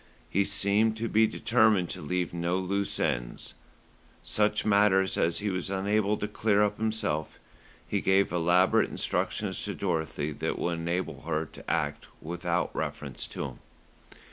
He 0.31 0.45
seemed 0.45 0.97
to 0.97 1.07
be 1.07 1.27
determined 1.27 1.91
to 1.91 2.01
leave 2.01 2.33
no 2.33 2.57
loose 2.57 2.99
ends. 2.99 3.53
Such 4.23 4.65
matters 4.65 5.15
as 5.15 5.37
he 5.37 5.51
was 5.51 5.69
unable 5.69 6.17
to 6.17 6.27
clear 6.27 6.63
up 6.63 6.77
himself, 6.79 7.37
he 7.87 8.01
gave 8.01 8.31
elaborate 8.31 8.89
instructions 8.89 9.63
to 9.65 9.75
Dorothy 9.75 10.31
that 10.31 10.57
would 10.57 10.79
enable 10.79 11.21
her 11.27 11.45
to 11.45 11.69
act 11.69 12.07
without 12.19 12.75
reference 12.75 13.27
to 13.27 13.43
him. 13.45 13.59